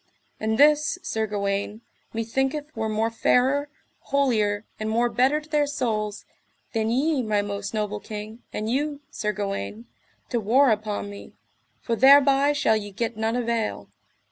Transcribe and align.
And 0.39 0.57
this, 0.57 0.97
Sir 1.03 1.27
Gawaine, 1.27 1.81
methinketh 2.11 2.75
were 2.75 2.89
more 2.89 3.11
fairer, 3.11 3.69
holier, 3.99 4.65
and 4.79 4.89
more 4.89 5.09
better 5.09 5.39
to 5.39 5.47
their 5.47 5.67
souls, 5.67 6.25
than 6.73 6.89
ye, 6.89 7.21
my 7.21 7.43
most 7.43 7.71
noble 7.75 7.99
king, 7.99 8.41
and 8.51 8.67
you, 8.67 9.01
Sir 9.11 9.31
Gawaine, 9.31 9.85
to 10.29 10.39
war 10.39 10.71
upon 10.71 11.11
me, 11.11 11.33
for 11.81 11.95
thereby 11.95 12.51
shall 12.51 12.75
ye 12.75 12.89
get 12.89 13.15
none 13.15 13.35
avail. 13.35 13.89